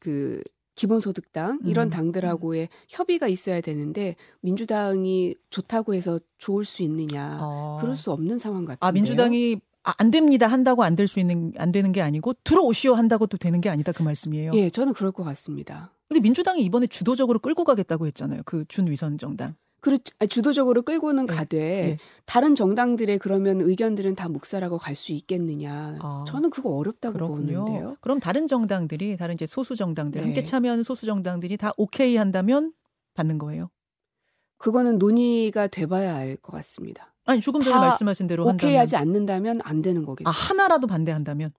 그 0.00 0.42
기본소득당 0.76 1.60
이런 1.64 1.88
음. 1.88 1.90
당들하고의 1.90 2.68
협의가 2.88 3.26
있어야 3.26 3.60
되는데 3.60 4.14
민주당이 4.42 5.34
좋다고 5.50 5.94
해서 5.94 6.20
좋을 6.38 6.64
수 6.64 6.82
있느냐 6.84 7.38
어. 7.40 7.78
그럴 7.80 7.96
수 7.96 8.12
없는 8.12 8.38
상황 8.38 8.64
같은데요. 8.64 8.88
아 8.88 8.92
민주당이 8.92 9.60
아, 9.82 9.94
안 9.98 10.10
됩니다 10.10 10.46
한다고 10.46 10.84
안 10.84 10.94
될 10.94 11.08
수 11.08 11.18
있는 11.18 11.52
안 11.56 11.72
되는 11.72 11.90
게 11.90 12.00
아니고 12.00 12.34
들어오시오 12.44 12.94
한다고 12.94 13.26
또 13.26 13.36
되는 13.38 13.60
게 13.60 13.68
아니다 13.70 13.90
그 13.90 14.02
말씀이에요. 14.04 14.52
예, 14.54 14.70
저는 14.70 14.92
그럴 14.92 15.10
것 15.10 15.24
같습니다. 15.24 15.90
근데 16.08 16.20
민주당이 16.20 16.62
이번에 16.62 16.86
주도적으로 16.86 17.38
끌고 17.40 17.64
가겠다고 17.64 18.06
했잖아요. 18.06 18.42
그 18.44 18.64
준위선 18.68 19.18
정당. 19.18 19.54
그렇 19.80 19.96
아, 20.18 20.26
주도적으로 20.26 20.82
끌고는 20.82 21.26
예, 21.30 21.34
가되 21.34 21.58
예. 21.90 21.98
다른 22.26 22.54
정당들의 22.54 23.18
그러면 23.18 23.60
의견들은 23.60 24.16
다 24.16 24.28
묵살하고 24.28 24.78
갈 24.78 24.94
수 24.96 25.12
있겠느냐. 25.12 25.98
아, 26.00 26.24
저는 26.26 26.50
그거 26.50 26.70
어렵다고 26.76 27.12
그렇군요. 27.14 27.64
보는데요. 27.64 27.96
그럼 28.00 28.18
다른 28.18 28.46
정당들이 28.48 29.16
다른 29.16 29.34
이제 29.34 29.46
소수 29.46 29.76
정당들 29.76 30.20
네. 30.20 30.24
함께 30.26 30.42
참여하는 30.42 30.82
소수 30.82 31.06
정당들이 31.06 31.56
다 31.56 31.72
오케이 31.76 32.16
한다면 32.16 32.72
받는 33.14 33.38
거예요. 33.38 33.70
그거는 34.58 34.98
논의가 34.98 35.68
돼봐야 35.68 36.16
알 36.16 36.36
것 36.36 36.52
같습니다. 36.52 37.14
아니 37.26 37.40
조금 37.40 37.60
전에 37.60 37.74
다 37.74 37.80
말씀하신 37.80 38.26
대로 38.26 38.44
오케이 38.44 38.70
한다면 38.74 38.80
하지 38.80 38.96
않는다면 38.96 39.60
안 39.62 39.82
되는 39.82 40.04
거겠죠. 40.04 40.28
아 40.28 40.32
하나라도 40.32 40.86
반대한다면 40.88 41.52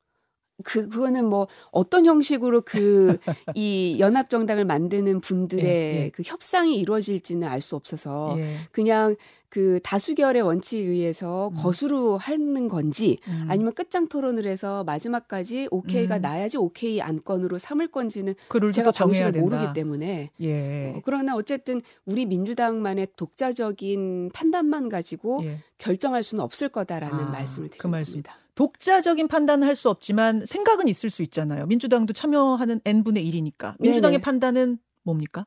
그 0.64 0.90
그거는 0.90 1.26
뭐 1.26 1.48
어떤 1.72 2.06
형식으로 2.06 2.62
그 2.62 3.18
이 3.56 3.98
연합 4.00 4.30
정당을 4.30 4.66
만드는 4.66 5.22
분들의 5.22 5.66
예, 5.66 6.04
예. 6.06 6.10
그 6.10 6.24
협상이 6.26 6.78
이루어질지는 6.78 7.48
알 7.48 7.60
수 7.62 7.76
없어서 7.76 8.36
예. 8.38 8.56
그냥 8.72 9.16
그 9.50 9.80
다수결의 9.84 10.44
원칙에 10.44 10.82
의해서 10.82 11.50
음. 11.50 11.56
거수로 11.56 12.18
하는 12.18 12.68
건지 12.70 13.18
음. 13.28 13.48
아니면 13.50 13.74
끝장 13.74 14.08
토론을 14.08 14.46
해서 14.46 14.84
마지막까지 14.86 15.68
오케이가 15.72 16.18
음. 16.18 16.22
나야지 16.22 16.58
오케이 16.58 17.02
안건으로 17.02 17.58
삼을 17.58 17.88
건지는 17.90 18.36
그 18.48 18.72
제가 18.72 18.92
된다. 19.32 19.40
모르기 19.42 19.74
때문에 19.74 20.30
예. 20.40 20.94
어, 20.96 21.02
그러나 21.04 21.36
어쨌든 21.36 21.82
우리 22.06 22.26
민주당만의 22.28 23.08
독자적인 23.18 24.30
판단만 24.34 24.88
가지고 24.88 25.42
예. 25.44 25.58
결정할 25.80 26.24
수는 26.24 26.44
없을 26.44 26.70
거다라는 26.70 27.16
아, 27.16 27.30
말씀을 27.32 27.70
그 27.70 27.78
드립니다. 27.78 27.90
말씀. 27.90 28.24
독자적인 28.60 29.30
판단을 29.30 29.66
할 29.66 29.76
수 29.78 29.90
없지만 29.90 30.46
생각은 30.46 30.90
있을 30.90 31.10
수 31.10 31.22
있잖아요. 31.22 31.66
민주당도 31.68 32.12
참여하는 32.12 32.82
n분의 32.84 33.24
1이니까. 33.32 33.76
민주당의 33.80 34.18
네네. 34.18 34.22
판단은 34.22 34.80
뭡니까? 35.04 35.46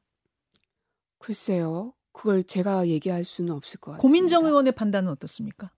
글쎄요. 1.18 1.92
그걸 2.12 2.42
제가 2.42 2.88
얘기할 2.88 3.24
수는 3.24 3.52
없을 3.52 3.78
것 3.80 3.92
같습니다. 3.92 4.00
고민정 4.00 4.46
의원의 4.46 4.72
판단은 4.72 5.10
어떻습니까? 5.12 5.70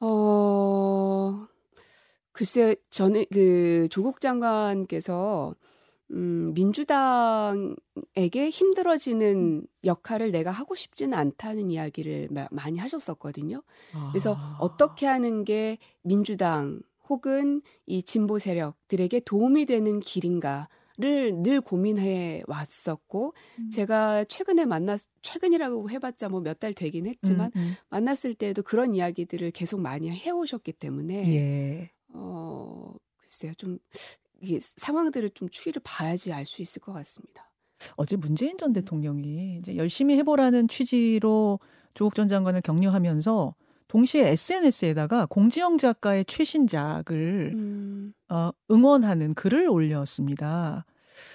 어, 0.00 1.46
글쎄, 2.32 2.76
저는 2.88 3.26
그 3.30 3.88
조국 3.90 4.22
장관께서 4.22 5.54
음, 6.10 6.54
민주당에게 6.54 8.50
힘들어지는 8.50 9.66
역할을 9.84 10.30
내가 10.32 10.50
하고 10.50 10.74
싶지는 10.74 11.16
않다는 11.16 11.70
이야기를 11.70 12.28
마- 12.30 12.48
많이 12.50 12.78
하셨었거든요. 12.78 13.62
그래서 14.12 14.34
아. 14.38 14.56
어떻게 14.60 15.06
하는 15.06 15.44
게 15.44 15.78
민주당 16.02 16.80
혹은 17.08 17.62
이 17.86 18.02
진보 18.02 18.38
세력들에게 18.38 19.20
도움이 19.20 19.66
되는 19.66 20.00
길인가 20.00 20.68
를 21.00 21.32
늘 21.32 21.60
고민해 21.60 22.42
왔었고, 22.48 23.32
음. 23.60 23.70
제가 23.70 24.24
최근에 24.24 24.64
만났, 24.64 25.00
최근이라고 25.22 25.90
해봤자 25.90 26.28
뭐 26.28 26.40
몇 26.40 26.58
달 26.58 26.74
되긴 26.74 27.06
했지만, 27.06 27.52
음, 27.54 27.74
만났을 27.88 28.34
때도 28.34 28.64
그런 28.64 28.96
이야기들을 28.96 29.52
계속 29.52 29.80
많이 29.80 30.10
해오셨기 30.10 30.72
음. 30.72 30.80
때문에 30.80 31.36
예. 31.36 31.90
어 32.12 32.92
글쎄요 33.18 33.52
좀 33.54 33.78
이게 34.40 34.58
상황들을 34.60 35.30
좀 35.30 35.48
추이를 35.50 35.82
봐야지 35.84 36.32
알 36.32 36.44
수 36.44 36.62
있을 36.62 36.80
것 36.80 36.92
같습니다. 36.92 37.50
어제 37.96 38.16
문재인 38.16 38.58
전 38.58 38.72
대통령이 38.72 39.58
이제 39.58 39.76
열심히 39.76 40.16
해보라는 40.18 40.68
취지로 40.68 41.60
조국 41.94 42.14
전 42.14 42.26
장관을 42.28 42.60
격려하면서 42.62 43.54
동시에 43.88 44.28
SNS에다가 44.28 45.26
공지영 45.26 45.78
작가의 45.78 46.24
최신작을 46.26 47.52
음, 47.54 48.12
어, 48.28 48.50
응원하는 48.70 49.34
글을 49.34 49.68
올렸습니다. 49.68 50.84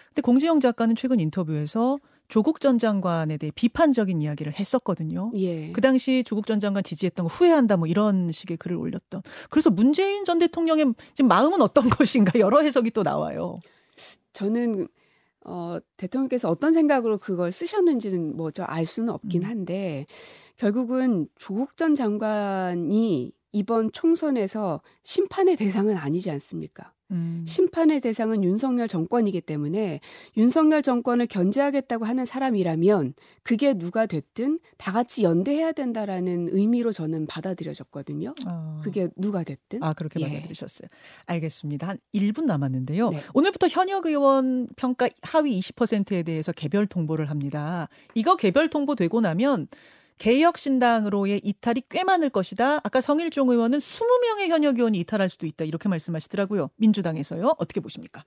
근데 0.07 0.21
공지영 0.21 0.59
작가는 0.59 0.95
최근 0.95 1.19
인터뷰에서 1.19 1.97
조국 2.33 2.59
전 2.59 2.79
장관에 2.79 3.37
대해 3.37 3.51
비판적인 3.53 4.19
이야기를 4.19 4.59
했었거든요. 4.59 5.31
예. 5.35 5.71
그 5.71 5.81
당시 5.81 6.23
조국 6.23 6.47
전 6.47 6.59
장관 6.59 6.83
지지했던 6.83 7.27
거 7.27 7.31
후회한다 7.31 7.77
뭐 7.77 7.85
이런 7.85 8.31
식의 8.31 8.57
글을 8.57 8.75
올렸던. 8.75 9.21
그래서 9.51 9.69
문재인 9.69 10.25
전 10.25 10.39
대통령의 10.39 10.95
지금 11.13 11.27
마음은 11.27 11.61
어떤 11.61 11.83
것인가 11.93 12.39
여러 12.39 12.63
해석이 12.63 12.89
또 12.89 13.03
나와요. 13.03 13.59
저는 14.33 14.87
어 15.45 15.77
대통령께서 15.97 16.49
어떤 16.49 16.73
생각으로 16.73 17.19
그걸 17.19 17.51
쓰셨는지는 17.51 18.35
뭐 18.35 18.49
저 18.49 18.63
알 18.63 18.87
수는 18.87 19.13
없긴 19.13 19.43
음. 19.43 19.47
한데 19.49 20.07
결국은 20.57 21.27
조국 21.35 21.77
전 21.77 21.93
장관이 21.93 23.31
이번 23.51 23.91
총선에서 23.91 24.81
심판의 25.03 25.55
대상은 25.55 25.97
아니지 25.97 26.31
않습니까? 26.31 26.93
음. 27.13 27.45
심판의 27.47 28.01
대상은 28.01 28.43
윤석열 28.43 28.87
정권이기 28.87 29.41
때문에 29.41 29.99
윤석열 30.35 30.81
정권을 30.81 31.27
견제하겠다고 31.27 32.05
하는 32.05 32.25
사람이라면 32.25 33.13
그게 33.43 33.73
누가 33.73 34.05
됐든 34.05 34.59
다 34.77 34.91
같이 34.91 35.23
연대해야 35.23 35.71
된다라는 35.71 36.49
의미로 36.51 36.91
저는 36.91 37.27
받아들여졌거든요. 37.27 38.35
아. 38.45 38.81
그게 38.83 39.07
누가 39.15 39.43
됐든. 39.43 39.83
아, 39.83 39.93
그렇게 39.93 40.19
예. 40.19 40.27
받아들이셨어요. 40.27 40.87
알겠습니다. 41.25 41.87
한 41.87 41.97
1분 42.13 42.45
남았는데요. 42.45 43.09
네. 43.09 43.19
오늘부터 43.33 43.67
현역 43.67 44.05
의원 44.05 44.67
평가 44.75 45.07
하위 45.21 45.59
20%에 45.59 46.23
대해서 46.23 46.51
개별 46.51 46.87
통보를 46.87 47.29
합니다. 47.29 47.87
이거 48.15 48.35
개별 48.35 48.69
통보되고 48.69 49.21
나면 49.21 49.67
개혁신당으로의 50.17 51.41
이탈이 51.43 51.83
꽤 51.89 52.03
많을 52.03 52.29
것이다. 52.29 52.79
아까 52.83 53.01
성일종 53.01 53.49
의원은 53.49 53.79
20명의 53.79 54.49
현역 54.49 54.77
의원이 54.77 54.97
이탈할 54.99 55.29
수도 55.29 55.45
있다. 55.45 55.65
이렇게 55.65 55.89
말씀하시더라고요. 55.89 56.69
민주당에서요. 56.77 57.55
어떻게 57.57 57.79
보십니까? 57.79 58.23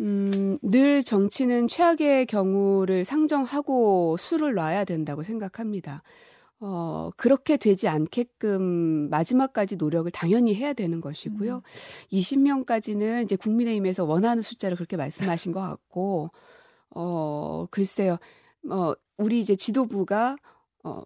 음, 0.00 0.58
늘 0.62 1.02
정치는 1.02 1.68
최악의 1.68 2.26
경우를 2.26 3.04
상정하고 3.04 4.16
수를 4.18 4.54
놔야 4.54 4.84
된다고 4.84 5.22
생각합니다. 5.22 6.02
어, 6.64 7.10
그렇게 7.16 7.56
되지 7.56 7.88
않게끔 7.88 9.10
마지막까지 9.10 9.76
노력을 9.76 10.08
당연히 10.12 10.54
해야 10.54 10.72
되는 10.72 11.00
것이고요. 11.00 11.56
음. 11.56 11.60
20명까지는 12.12 13.24
이제 13.24 13.34
국민의힘에서 13.34 14.04
원하는 14.04 14.42
숫자를 14.42 14.76
그렇게 14.76 14.96
말씀하신 14.96 15.50
것 15.50 15.60
같고, 15.60 16.30
어, 16.90 17.66
글쎄요. 17.70 18.18
어, 18.70 18.92
우리 19.16 19.40
이제 19.40 19.56
지도부가, 19.56 20.36
어, 20.84 21.02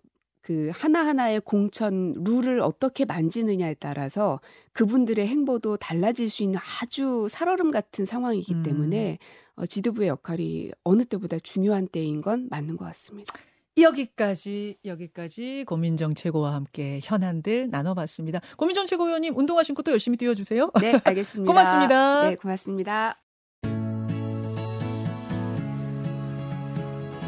그 0.47 0.71
하나하나의 0.73 1.41
공천 1.41 2.15
룰을 2.23 2.61
어떻게 2.61 3.05
만지느냐에 3.05 3.75
따라서 3.81 4.41
그분들의 4.75 5.27
행보도 5.27 5.77
달라질 5.77 6.31
수 6.31 6.45
있는 6.45 6.61
아주 6.81 7.27
살얼음 7.29 7.73
같은 7.73 8.07
상황이기 8.07 8.55
음. 8.55 8.63
때문에 8.63 9.19
어, 9.57 9.67
지도부의 9.67 10.07
역할이 10.07 10.71
어느 10.85 11.05
때보다 11.05 11.41
중요한 11.41 11.89
때인 11.89 12.21
건 12.23 12.47
맞는 12.49 12.77
것 12.77 12.85
같습니다. 12.85 13.35
여기까지 13.77 14.77
여기까지 14.85 15.65
고민정 15.67 16.15
최고와 16.15 16.55
함께 16.55 17.01
현안들 17.03 17.71
나눠봤습니다. 17.71 18.41
고민정 18.57 18.87
최고위원님 18.87 19.37
운동화 19.37 19.65
신고 19.65 19.83
또 19.83 19.91
열심히 19.91 20.17
뛰어주세요. 20.17 20.71
네, 20.81 21.01
알겠습니다. 21.03 21.51
고맙습니다. 21.51 22.29
네, 22.29 22.37
고맙습니다. 22.37 23.26